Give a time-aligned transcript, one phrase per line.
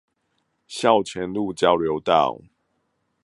[0.67, 2.41] 校前路交流道